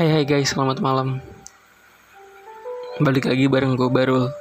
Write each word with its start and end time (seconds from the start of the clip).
Hai 0.00 0.08
hai 0.08 0.24
guys, 0.24 0.56
selamat 0.56 0.80
malam. 0.80 1.20
Balik 3.04 3.28
lagi 3.28 3.44
bareng 3.52 3.76
gue 3.76 3.84
Barul. 3.92 4.32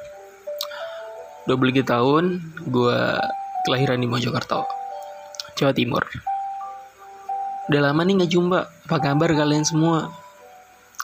23 1.52 1.84
tahun, 1.84 2.40
gue 2.64 3.00
kelahiran 3.68 4.00
di 4.00 4.08
Mojokerto 4.08 4.64
Jawa 5.60 5.76
Timur. 5.76 6.08
Udah 7.68 7.92
lama 7.92 8.08
nih 8.08 8.24
gak 8.24 8.32
jumpa, 8.32 8.72
apa 8.88 8.98
kabar 9.04 9.36
kalian 9.36 9.68
semua? 9.68 10.08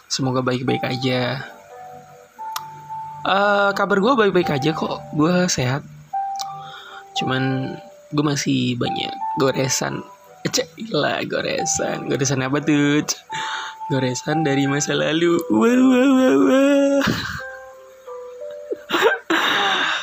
Semoga 0.07 0.39
baik-baik 0.39 0.87
aja. 0.87 1.43
Eh, 3.27 3.69
Kabar 3.75 3.99
gue 3.99 4.13
baik-baik 4.15 4.55
aja 4.55 4.71
kok, 4.71 5.03
gue 5.19 5.51
sehat. 5.51 5.83
Cuman 7.19 7.75
gue 8.07 8.23
masih 8.23 8.79
banyak 8.79 9.11
goresan. 9.35 9.99
Cek, 10.47 10.95
lah 10.95 11.19
goresan. 11.27 12.07
Goresan 12.07 12.39
apa 12.39 12.63
tuh? 12.63 13.03
Goresan 13.85 14.41
dari 14.41 14.65
masa 14.65 14.97
lalu. 14.97 15.37
Wah, 15.53 15.77
wah, 15.77 16.09
wah, 16.09 16.35
wah. 16.41 17.05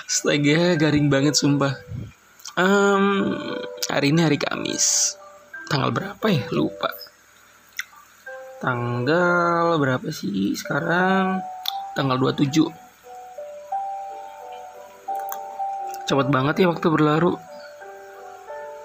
Astaga, 0.06 0.78
garing 0.78 1.10
banget 1.10 1.34
sumpah. 1.34 1.74
Um, 2.54 3.34
hari 3.90 4.14
ini 4.14 4.22
hari 4.22 4.38
Kamis. 4.38 5.18
Tanggal 5.66 5.90
berapa 5.90 6.22
ya? 6.30 6.46
Lupa. 6.54 6.94
Tanggal 8.62 9.74
berapa 9.82 10.14
sih 10.14 10.54
sekarang? 10.54 11.42
Tanggal 11.98 12.22
27. 12.22 12.70
Cepet 16.06 16.28
banget 16.30 16.62
ya 16.62 16.70
waktu 16.70 16.86
berlalu. 16.86 17.34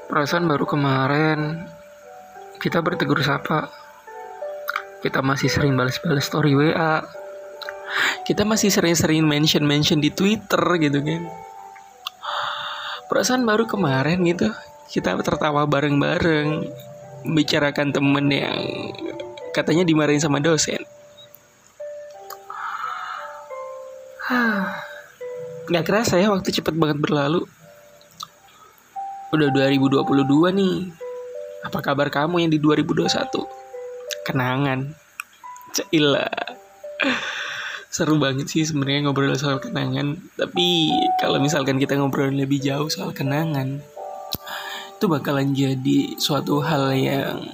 Perasaan 0.10 0.50
baru 0.50 0.66
kemarin 0.66 1.70
kita 2.58 2.82
bertegur 2.82 3.22
sapa 3.22 3.87
kita 5.06 5.22
masih 5.22 5.50
sering 5.50 5.78
balas-balas 5.78 6.26
story 6.26 6.58
WA 6.58 7.06
kita 8.28 8.44
masih 8.44 8.68
sering-sering 8.68 9.24
mention-mention 9.24 10.04
di 10.04 10.12
Twitter 10.12 10.60
gitu 10.60 11.00
kan. 11.00 11.24
Perasaan 13.08 13.48
baru 13.48 13.64
kemarin 13.64 14.20
gitu 14.28 14.52
kita 14.92 15.16
tertawa 15.24 15.64
bareng-bareng 15.64 16.68
bicarakan 17.24 17.96
temen 17.96 18.28
yang 18.28 18.60
katanya 19.56 19.88
dimarahin 19.88 20.20
sama 20.20 20.44
dosen. 20.44 20.84
Nggak 25.72 25.86
kerasa 25.88 26.20
ya 26.20 26.28
waktu 26.36 26.52
cepet 26.52 26.76
banget 26.76 27.00
berlalu. 27.00 27.48
Udah 29.32 29.48
2022 29.56 30.04
nih. 30.52 30.92
Apa 31.64 31.80
kabar 31.84 32.12
kamu 32.12 32.48
yang 32.48 32.52
di 32.52 32.60
2021 32.60 33.57
kenangan. 34.28 34.92
Cila 35.72 36.28
seru 37.88 38.20
banget 38.20 38.52
sih 38.52 38.68
sebenarnya 38.68 39.08
ngobrol 39.08 39.32
soal 39.40 39.64
kenangan. 39.64 40.20
Tapi 40.36 40.92
kalau 41.24 41.40
misalkan 41.40 41.80
kita 41.80 41.96
ngobrol 41.96 42.36
lebih 42.36 42.60
jauh 42.60 42.92
soal 42.92 43.16
kenangan 43.16 43.80
itu 44.98 45.06
bakalan 45.06 45.54
jadi 45.54 46.18
suatu 46.18 46.58
hal 46.66 46.90
yang 46.98 47.46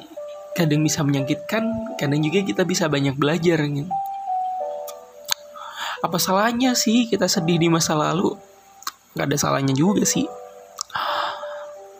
kadang 0.55 0.79
bisa 0.79 1.03
menyakitkan 1.03 1.91
kadang 1.99 2.23
juga 2.23 2.39
kita 2.39 2.63
bisa 2.63 2.87
banyak 2.87 3.19
belajar 3.19 3.59
gitu 3.67 3.91
apa 6.03 6.19
salahnya 6.19 6.75
sih 6.75 7.07
kita 7.07 7.31
sedih 7.31 7.55
di 7.55 7.71
masa 7.71 7.95
lalu? 7.95 8.35
Nggak 9.15 9.27
ada 9.31 9.37
salahnya 9.39 9.71
juga 9.71 10.03
sih. 10.03 10.27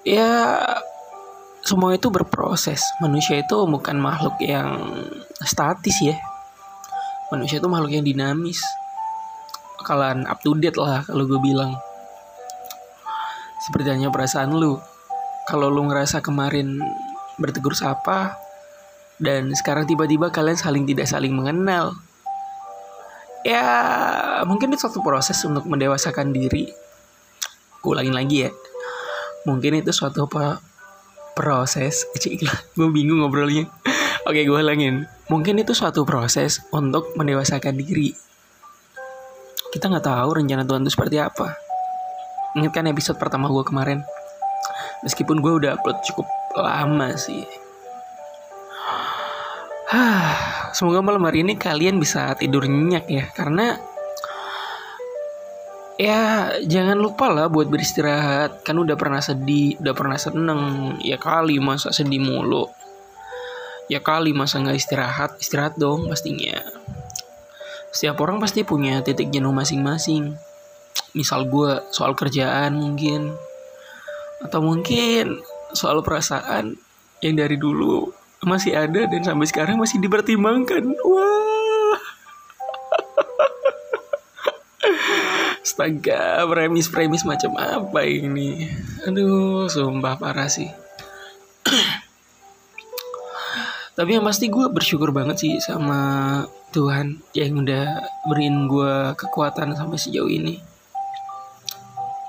Ya 0.03 0.59
semua 1.63 1.95
itu 1.95 2.11
berproses. 2.11 2.83
Manusia 2.99 3.39
itu 3.39 3.55
bukan 3.63 3.95
makhluk 3.95 4.35
yang 4.43 4.83
statis 5.39 5.95
ya. 6.03 6.19
Manusia 7.31 7.63
itu 7.63 7.71
makhluk 7.71 7.95
yang 7.95 8.03
dinamis. 8.03 8.59
Bakalan 9.79 10.27
up 10.27 10.43
to 10.43 10.59
date 10.59 10.75
lah 10.75 11.07
kalau 11.07 11.23
gue 11.23 11.39
bilang. 11.39 11.71
Seperti 13.63 13.95
hanya 13.95 14.11
perasaan 14.11 14.59
lu. 14.59 14.75
Kalau 15.47 15.71
lu 15.71 15.87
ngerasa 15.87 16.19
kemarin 16.19 16.83
bertegur 17.39 17.75
sapa 17.75 18.35
dan 19.23 19.55
sekarang 19.55 19.87
tiba-tiba 19.87 20.35
kalian 20.35 20.59
saling 20.59 20.83
tidak 20.83 21.07
saling 21.07 21.31
mengenal. 21.31 21.95
Ya, 23.43 23.63
mungkin 24.47 24.71
itu 24.71 24.83
suatu 24.87 24.99
proses 25.03 25.39
untuk 25.47 25.67
mendewasakan 25.67 26.35
diri. 26.35 26.67
Gue 27.79 27.91
ulangin 27.95 28.15
lagi 28.15 28.47
ya. 28.47 28.51
Mungkin 29.47 29.83
itu 29.83 29.91
suatu 29.91 30.27
proses. 31.33 32.05
Cik 32.21 32.45
gue 32.77 32.87
bingung 32.89 33.21
ngobrolnya. 33.21 33.69
Oke 34.25 34.45
gue 34.47 34.55
ulangin. 34.55 35.05
Mungkin 35.27 35.59
itu 35.59 35.75
suatu 35.75 36.05
proses 36.07 36.63
untuk 36.71 37.11
mendewasakan 37.19 37.75
diri. 37.75 38.13
Kita 39.73 39.89
nggak 39.89 40.05
tahu 40.05 40.29
rencana 40.37 40.63
Tuhan 40.63 40.85
itu 40.85 40.93
seperti 40.93 41.17
apa. 41.17 41.57
Ingat 42.53 42.71
kan 42.71 42.85
episode 42.85 43.17
pertama 43.17 43.49
gue 43.49 43.65
kemarin. 43.65 44.05
Meskipun 45.01 45.41
gue 45.41 45.51
udah 45.57 45.75
upload 45.75 45.99
cukup 46.05 46.29
lama 46.53 47.17
sih. 47.17 47.43
Semoga 50.77 51.01
malam 51.01 51.25
hari 51.25 51.41
ini 51.41 51.57
kalian 51.57 51.97
bisa 51.97 52.33
tidur 52.37 52.65
nyenyak 52.65 53.05
ya 53.09 53.25
karena 53.33 53.77
ya 55.97 56.49
jangan 56.65 56.97
lupa 56.97 57.29
lah 57.29 57.47
buat 57.49 57.69
beristirahat. 57.69 58.65
Kan 58.65 58.81
udah 58.81 58.97
pernah 58.97 59.21
sedih 59.21 59.77
udah 59.81 59.93
pernah 59.93 60.17
seneng. 60.17 60.95
Ya 61.01 61.17
kali 61.21 61.57
masa 61.61 61.93
sedih 61.93 62.21
mulu. 62.21 62.69
Ya 63.91 63.99
kali 63.99 64.31
masa 64.31 64.63
nggak 64.63 64.77
istirahat 64.79 65.31
istirahat 65.37 65.75
dong 65.77 66.09
pastinya. 66.09 66.61
Setiap 67.93 68.17
orang 68.25 68.41
pasti 68.41 68.65
punya 68.65 69.05
titik 69.05 69.29
jenuh 69.29 69.53
masing-masing. 69.53 70.33
Misal 71.13 71.45
gue 71.45 71.77
soal 71.93 72.17
kerjaan 72.17 72.73
mungkin. 72.73 73.37
Atau 74.41 74.65
mungkin 74.65 75.45
soal 75.77 76.01
perasaan 76.01 76.73
yang 77.21 77.35
dari 77.37 77.55
dulu 77.55 78.11
masih 78.43 78.75
ada 78.75 79.07
dan 79.07 79.21
sampai 79.23 79.47
sekarang 79.47 79.77
masih 79.79 80.01
dipertimbangkan. 80.03 80.83
Wah 81.05 81.52
Astaga, 85.63 86.43
premis-premis 86.43 87.23
macam 87.23 87.55
apa 87.55 88.03
ini? 88.03 88.67
Aduh, 89.07 89.71
sumpah 89.71 90.19
parah 90.19 90.51
sih. 90.51 90.67
Tapi 93.95 94.09
yang 94.11 94.27
pasti 94.27 94.51
gue 94.51 94.67
bersyukur 94.67 95.15
banget 95.15 95.39
sih 95.39 95.63
sama 95.63 96.43
Tuhan 96.75 97.23
yang 97.31 97.63
udah 97.63 98.03
beriin 98.27 98.67
gue 98.67 99.15
kekuatan 99.15 99.71
sampai 99.79 99.95
sejauh 99.95 100.27
ini. 100.27 100.59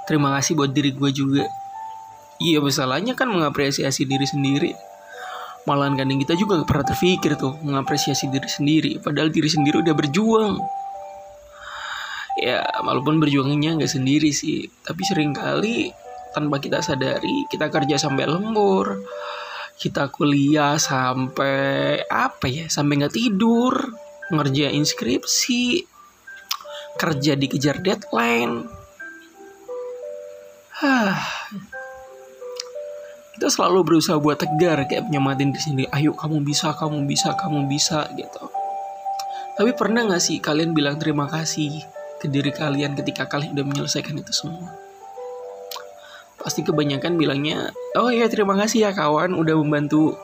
Terima 0.06 0.30
kasih 0.38 0.54
buat 0.54 0.70
diri 0.70 0.94
gue 0.94 1.10
juga. 1.10 1.42
Iya, 2.38 2.62
masalahnya 2.62 3.18
kan 3.18 3.34
mengapresiasi 3.34 4.06
diri 4.06 4.30
sendiri. 4.30 4.78
Malahan 5.66 5.98
kadang 5.98 6.22
kita 6.22 6.38
juga 6.38 6.62
gak 6.62 6.70
pernah 6.70 6.86
terpikir 6.86 7.34
tuh 7.34 7.58
mengapresiasi 7.66 8.30
diri 8.30 8.46
sendiri. 8.46 9.02
Padahal 9.02 9.34
diri 9.34 9.50
sendiri 9.50 9.82
udah 9.82 9.94
berjuang 9.98 10.83
ya 12.44 12.60
walaupun 12.84 13.16
berjuangnya 13.16 13.80
nggak 13.80 13.88
sendiri 13.88 14.28
sih 14.28 14.68
tapi 14.84 15.00
sering 15.08 15.32
kali 15.32 15.88
tanpa 16.36 16.60
kita 16.60 16.84
sadari 16.84 17.48
kita 17.48 17.72
kerja 17.72 17.96
sampai 17.96 18.28
lembur 18.28 19.00
kita 19.80 20.12
kuliah 20.12 20.76
sampai 20.76 22.04
apa 22.04 22.46
ya 22.46 22.68
sampai 22.68 23.00
nggak 23.00 23.16
tidur 23.16 23.72
ngerjain 24.28 24.84
skripsi 24.84 25.94
kerja 26.94 27.34
dikejar 27.34 27.82
deadline. 27.82 28.70
Hah. 30.74 31.18
kita 33.34 33.50
selalu 33.50 33.82
berusaha 33.82 34.14
buat 34.22 34.38
tegar 34.38 34.86
kayak 34.86 35.10
nyamatin 35.10 35.50
di 35.50 35.58
sini 35.58 35.82
ayo 35.90 36.14
kamu 36.14 36.46
bisa 36.46 36.70
kamu 36.70 37.02
bisa 37.02 37.34
kamu 37.34 37.66
bisa 37.66 38.06
gitu. 38.14 38.46
Tapi 39.58 39.74
pernah 39.74 40.06
nggak 40.06 40.22
sih 40.22 40.38
kalian 40.38 40.70
bilang 40.70 41.02
terima 41.02 41.26
kasih 41.26 41.82
ke 42.24 42.32
diri 42.32 42.48
kalian 42.56 42.96
ketika 42.96 43.28
kalian 43.28 43.52
udah 43.52 43.68
menyelesaikan 43.68 44.16
itu 44.16 44.32
semua. 44.32 44.72
Pasti 46.40 46.64
kebanyakan 46.64 47.20
bilangnya 47.20 47.68
oh 48.00 48.08
ya 48.08 48.24
terima 48.32 48.56
kasih 48.56 48.88
ya 48.88 48.96
kawan 48.96 49.36
udah 49.36 49.52
membantu. 49.60 50.16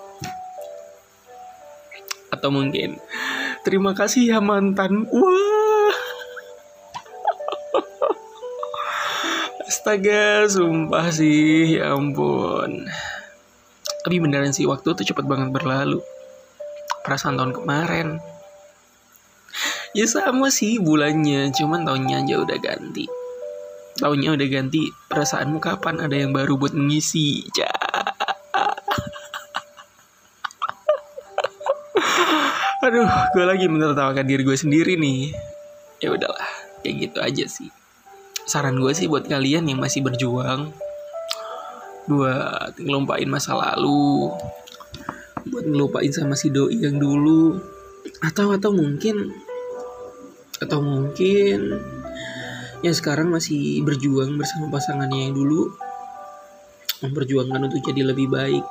Atau 2.32 2.48
mungkin 2.48 2.96
terima 3.68 3.92
kasih 3.92 4.32
ya 4.32 4.40
mantan. 4.40 5.04
Wah. 5.12 5.96
Astaga 9.68 10.48
sumpah 10.48 11.12
sih 11.12 11.76
ya 11.76 11.92
ampun. 11.92 12.88
Tapi 14.00 14.16
beneran 14.16 14.56
sih 14.56 14.64
waktu 14.64 14.96
tuh 14.96 15.04
cepet 15.04 15.28
banget 15.28 15.52
berlalu. 15.52 16.00
Perasaan 17.04 17.36
tahun 17.36 17.52
kemarin 17.60 18.39
ya 19.90 20.06
sama 20.06 20.50
sih 20.54 20.78
bulannya 20.78 21.50
cuman 21.50 21.82
tahunnya 21.82 22.22
aja 22.26 22.34
udah 22.42 22.58
ganti. 22.62 23.06
Tahunnya 23.98 24.32
udah 24.38 24.48
ganti 24.48 24.86
perasaanmu 25.10 25.58
kapan 25.60 26.00
ada 26.00 26.16
yang 26.16 26.32
baru 26.32 26.56
buat 26.56 26.72
mengisi 26.72 27.44
ja 27.52 27.68
aduh 32.80 33.04
gue 33.36 33.44
lagi 33.44 33.68
menertawakan 33.68 34.24
diri 34.24 34.40
gue 34.46 34.56
sendiri 34.56 34.96
nih. 34.96 35.34
Ya 36.00 36.14
udahlah 36.14 36.48
kayak 36.80 36.96
gitu 37.10 37.18
aja 37.20 37.44
sih. 37.44 37.68
Saran 38.48 38.80
gue 38.80 38.94
sih 38.96 39.04
buat 39.10 39.28
kalian 39.28 39.68
yang 39.68 39.78
masih 39.78 40.00
berjuang 40.00 40.72
buat 42.10 42.74
ngelumpain 42.80 43.30
masa 43.30 43.54
lalu 43.54 44.34
buat 45.46 45.62
ngelupain 45.62 46.10
sama 46.10 46.34
si 46.34 46.50
doi 46.50 46.74
yang 46.82 46.98
dulu 46.98 47.60
atau 48.24 48.50
atau 48.50 48.74
mungkin 48.74 49.30
atau 50.60 50.78
mungkin 50.84 51.80
yang 52.80 52.96
sekarang 52.96 53.32
masih 53.32 53.80
berjuang 53.84 54.36
bersama 54.36 54.72
pasangannya 54.72 55.28
yang 55.28 55.34
dulu 55.36 55.72
memperjuangkan 57.00 57.60
untuk 57.68 57.80
jadi 57.84 58.04
lebih 58.04 58.28
baik. 58.28 58.64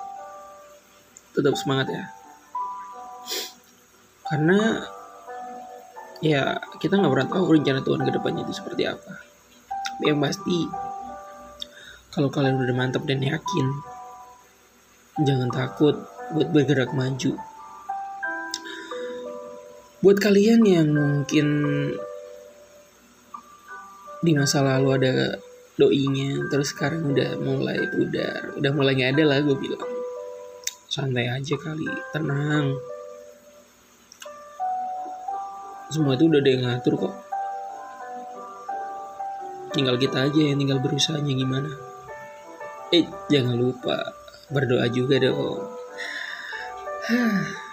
Tetap 1.33 1.53
semangat 1.57 1.93
ya. 1.93 2.05
Karena 4.29 4.85
ya 6.21 6.61
kita 6.77 6.97
nggak 6.97 7.13
pernah 7.13 7.29
tahu 7.29 7.43
rencana 7.57 7.81
Tuhan 7.81 8.01
ke 8.05 8.11
depannya 8.13 8.41
itu 8.45 8.53
seperti 8.53 8.83
apa. 8.85 9.13
Yang 10.05 10.17
pasti 10.21 10.57
kalau 12.13 12.29
kalian 12.29 12.57
udah 12.57 12.75
mantap 12.77 13.05
dan 13.05 13.21
yakin 13.21 13.65
jangan 15.25 15.49
takut 15.51 15.95
buat 16.33 16.49
bergerak 16.53 16.93
maju 16.93 17.48
buat 19.99 20.17
kalian 20.19 20.63
yang 20.63 20.89
mungkin 20.95 21.47
di 24.19 24.31
masa 24.35 24.63
lalu 24.63 24.87
ada 24.99 25.39
doinya 25.79 26.43
terus 26.51 26.75
sekarang 26.75 27.07
udah 27.15 27.39
mulai 27.39 27.79
pudar 27.87 28.51
udah 28.59 28.71
mulai 28.75 28.95
nggak 28.95 29.11
ada 29.15 29.23
lah 29.27 29.37
gue 29.43 29.55
bilang. 29.55 29.85
Santai 30.89 31.29
aja 31.29 31.53
kali 31.53 31.85
tenang. 32.11 32.73
Semua 35.93 36.17
itu 36.17 36.25
udah 36.25 36.41
ada 36.41 36.49
yang 36.49 36.63
ngatur 36.65 36.93
kok. 36.97 37.15
Tinggal 39.77 39.95
kita 40.01 40.27
aja 40.27 40.41
yang 40.41 40.57
tinggal 40.57 40.81
berusahanya 40.81 41.33
gimana. 41.37 41.71
Eh 42.89 43.05
jangan 43.29 43.53
lupa 43.53 44.19
berdoa 44.49 44.89
juga 44.89 45.21
dong 45.21 45.61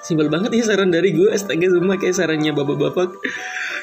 simpel 0.00 0.32
banget 0.32 0.50
ya 0.56 0.64
saran 0.64 0.90
dari 0.92 1.12
gue 1.12 1.28
astaga 1.28 1.68
semua 1.68 1.96
kayak 2.00 2.16
sarannya 2.16 2.52
bapak-bapak. 2.56 3.10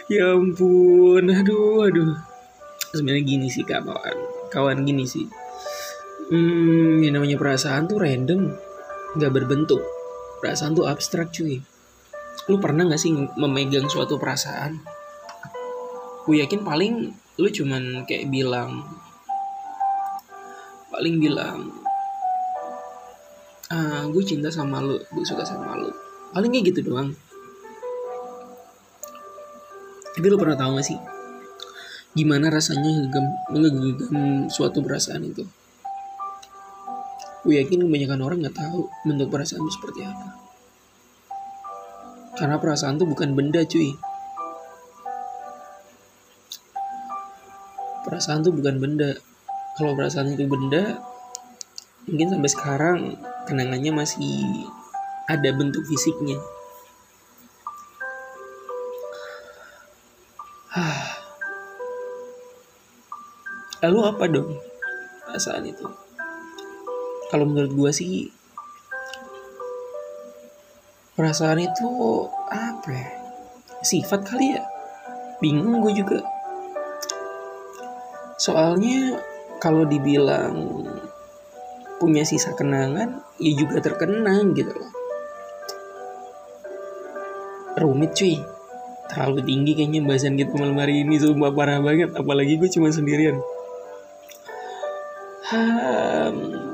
Ya 0.07 0.33
ampun 0.33 1.27
aduh 1.29 1.85
aduh. 1.85 2.15
Sebenarnya 2.95 3.23
gini 3.27 3.47
sih 3.51 3.67
kawan. 3.67 4.17
Kawan 4.49 4.87
gini 4.87 5.03
sih. 5.03 5.27
Hmm 6.31 7.03
yang 7.03 7.19
namanya 7.19 7.37
perasaan 7.37 7.85
tuh 7.85 7.99
random. 7.99 8.55
Nggak 9.19 9.31
berbentuk. 9.31 9.83
Perasaan 10.39 10.73
tuh 10.73 10.87
abstrak 10.87 11.29
cuy. 11.35 11.59
Lu 12.47 12.57
pernah 12.63 12.87
nggak 12.87 13.01
sih 13.01 13.11
memegang 13.13 13.91
suatu 13.91 14.15
perasaan? 14.15 14.79
Gue 16.23 16.39
yakin 16.43 16.63
paling 16.63 17.11
lu 17.37 17.49
cuman 17.53 18.01
kayak 18.09 18.33
bilang 18.33 18.81
paling 20.89 21.21
bilang 21.21 21.69
ah 23.69 24.09
gue 24.09 24.23
cinta 24.25 24.49
sama 24.49 24.81
lu 24.81 24.97
gue 24.97 25.21
suka 25.21 25.45
sama 25.45 25.77
lu 25.77 25.93
paling 26.31 26.51
kayak 26.51 26.65
gitu 26.73 26.79
doang 26.91 27.13
tapi 30.17 30.25
lo 30.27 30.35
pernah 30.39 30.57
tahu 30.57 30.81
gak 30.81 30.87
sih 30.87 30.99
gimana 32.17 32.49
rasanya 32.49 33.05
ngegem 33.53 34.49
suatu 34.49 34.81
perasaan 34.81 35.21
itu? 35.21 35.45
Gue 37.45 37.61
yakin 37.61 37.85
kebanyakan 37.85 38.25
orang 38.25 38.37
nggak 38.41 38.57
tahu 38.57 38.89
bentuk 39.05 39.29
perasaan 39.29 39.61
itu 39.61 39.73
seperti 39.77 40.01
apa. 40.01 40.27
Karena 42.41 42.57
perasaan 42.57 42.97
itu 42.97 43.05
bukan 43.05 43.37
benda 43.37 43.61
cuy. 43.61 43.93
Perasaan 48.09 48.41
itu 48.41 48.49
bukan 48.49 48.75
benda. 48.81 49.13
Kalau 49.77 49.93
perasaan 49.93 50.33
itu 50.33 50.49
benda, 50.49 50.97
mungkin 52.09 52.33
sampai 52.33 52.49
sekarang 52.49 52.97
kenangannya 53.45 53.93
masih 53.93 54.65
ada 55.27 55.51
bentuk 55.51 55.83
fisiknya. 55.83 56.39
Lalu 63.83 63.99
apa 64.07 64.23
dong 64.31 64.55
perasaan 65.27 65.67
itu? 65.67 65.83
Kalau 67.27 67.43
menurut 67.43 67.75
gue 67.75 67.91
sih 67.91 68.31
perasaan 71.19 71.59
itu 71.59 71.91
apa 72.47 72.87
ya? 72.87 73.11
Sifat 73.83 74.23
kali 74.23 74.55
ya? 74.55 74.63
Bingung 75.43 75.83
gue 75.83 75.91
juga. 75.91 76.23
Soalnya 78.39 79.19
kalau 79.59 79.83
dibilang 79.83 80.87
punya 81.99 82.23
sisa 82.23 82.55
kenangan, 82.55 83.19
ya 83.43 83.51
juga 83.59 83.83
terkenang 83.83 84.55
gitu 84.55 84.71
loh. 84.71 84.96
Rumit 87.77 88.11
cuy. 88.17 88.41
Terlalu 89.07 89.39
tinggi 89.45 89.71
kayaknya 89.77 90.01
bahasan 90.03 90.35
kita 90.35 90.51
malam 90.57 90.81
hari 90.81 91.05
ini 91.05 91.21
sumpah 91.21 91.53
parah 91.53 91.79
banget. 91.79 92.11
Apalagi 92.17 92.57
gue 92.57 92.69
cuma 92.73 92.89
sendirian. 92.89 93.39
Hmm, 95.47 96.67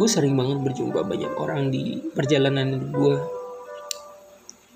gue 0.00 0.08
sering 0.08 0.32
banget 0.32 0.64
berjumpa 0.64 1.04
banyak 1.04 1.32
orang 1.36 1.68
di 1.68 2.00
perjalanan 2.16 2.88
gue 2.88 3.16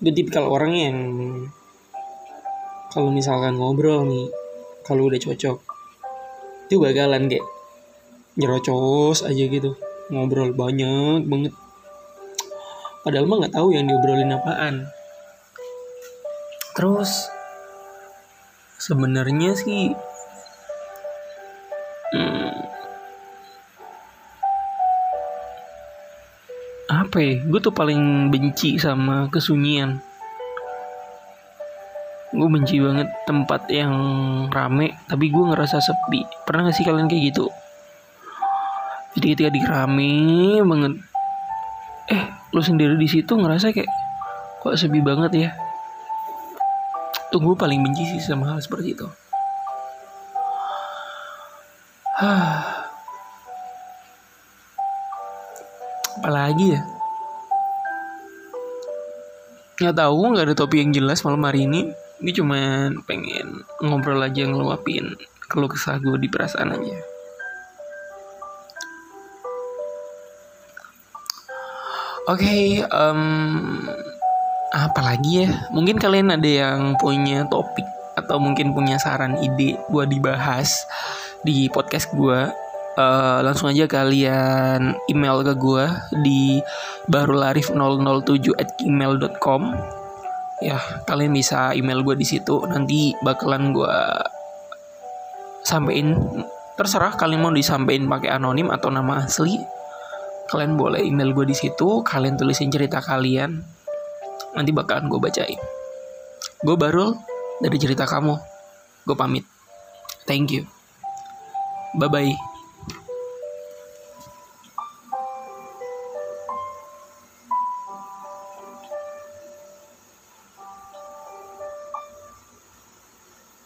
gue 0.05 0.11
tipikal 0.13 0.45
orang 0.51 0.73
yang 0.77 0.97
kalau 2.93 3.09
misalkan 3.09 3.57
ngobrol 3.57 4.05
nih 4.05 4.29
kalau 4.85 5.09
udah 5.09 5.17
cocok 5.17 5.57
itu 6.69 6.75
bakalan 6.77 7.25
kayak 7.25 7.41
nyerocos 8.37 9.25
aja 9.25 9.43
gitu 9.49 9.73
ngobrol 10.09 10.53
banyak 10.53 11.25
banget. 11.25 11.53
Padahal 13.01 13.25
mah 13.29 13.37
nggak 13.45 13.55
tahu 13.55 13.73
yang 13.73 13.89
diobrolin 13.89 14.33
apaan. 14.33 14.89
Terus 16.77 17.29
sebenarnya 18.77 19.57
sih 19.57 19.95
hmm, 22.13 22.57
apa 26.91 27.17
ya 27.17 27.33
gue 27.41 27.59
tuh 27.61 27.73
paling 27.73 28.29
benci 28.29 28.77
sama 28.77 29.29
kesunyian. 29.33 30.01
Gue 32.35 32.51
benci 32.51 32.83
banget 32.83 33.07
tempat 33.25 33.71
yang 33.71 33.95
rame 34.51 34.93
tapi 35.09 35.31
gue 35.33 35.43
ngerasa 35.49 35.81
sepi. 35.81 36.27
Pernah 36.45 36.69
gak 36.69 36.75
sih 36.77 36.85
kalian 36.85 37.07
kayak 37.09 37.33
gitu 37.33 37.47
di 39.33 39.61
rame 39.65 40.61
banget. 40.61 41.01
Eh 42.13 42.21
lu 42.53 42.61
sendiri 42.61 42.93
di 42.93 43.09
situ 43.09 43.33
ngerasa 43.33 43.73
kayak 43.73 43.89
kok 44.61 44.77
sepi 44.77 45.01
banget 45.01 45.31
ya? 45.33 45.49
Tuh 47.33 47.41
gue 47.41 47.57
paling 47.57 47.81
benci 47.81 48.05
sih 48.05 48.21
sama 48.21 48.53
hal 48.53 48.61
seperti 48.61 48.93
itu. 48.93 49.09
Apalagi 56.21 56.77
ya? 56.77 56.85
Nggak 59.81 59.95
tahu 59.97 60.21
nggak 60.37 60.45
ada 60.47 60.55
topi 60.55 60.85
yang 60.85 60.93
jelas 60.93 61.25
malam 61.25 61.41
hari 61.41 61.65
ini. 61.65 61.89
Ini 62.21 62.31
cuma 62.31 62.87
pengen 63.03 63.65
ngobrol 63.83 64.23
aja 64.23 64.47
ngeluapin 64.47 65.17
kalau 65.51 65.67
kesah 65.67 65.99
gue 65.99 66.15
di 66.15 66.31
perasaan 66.31 66.71
aja 66.71 67.14
Oke, 72.25 72.41
okay, 72.41 72.63
um, 72.89 73.85
apa 74.73 74.97
lagi 74.97 75.45
ya? 75.45 75.69
Mungkin 75.69 76.01
kalian 76.01 76.33
ada 76.33 76.49
yang 76.49 76.97
punya 76.97 77.45
topik 77.45 77.85
atau 78.17 78.41
mungkin 78.41 78.73
punya 78.73 78.97
saran 78.97 79.37
ide 79.45 79.77
buat 79.93 80.09
dibahas 80.09 80.89
di 81.45 81.69
podcast 81.69 82.09
gue. 82.17 82.49
Uh, 82.97 83.45
langsung 83.45 83.69
aja 83.69 83.85
kalian 83.85 84.97
email 85.05 85.45
ke 85.45 85.53
gue 85.53 85.85
di 86.25 86.57
barularif007 87.13 88.57
at 88.57 88.73
gmail.com 88.73 89.61
ya 90.65 90.81
kalian 91.05 91.29
bisa 91.29 91.77
email 91.77 92.01
gue 92.01 92.17
di 92.17 92.25
situ 92.25 92.63
nanti 92.65 93.13
bakalan 93.21 93.69
gue 93.69 93.97
sampein 95.61 96.15
terserah 96.73 97.13
kalian 97.19 97.43
mau 97.43 97.53
disampaikan 97.53 98.09
pakai 98.09 98.33
anonim 98.33 98.73
atau 98.73 98.89
nama 98.89 99.27
asli 99.27 99.59
kalian 100.49 100.77
boleh 100.77 101.01
email 101.01 101.33
gue 101.33 101.45
di 101.49 101.55
situ 101.57 102.01
kalian 102.05 102.37
tulisin 102.37 102.69
cerita 102.69 103.01
kalian. 103.01 103.61
Nanti 104.55 104.71
bakalan 104.71 105.11
gue 105.11 105.19
bacain. 105.19 105.59
Gue 106.63 106.75
baru 106.77 107.13
dari 107.59 107.77
cerita 107.77 108.07
kamu. 108.07 108.35
Gue 109.05 109.15
pamit. 109.17 109.45
Thank 110.25 110.55
you. 110.55 110.63
Bye 111.95 112.11
bye 112.11 112.54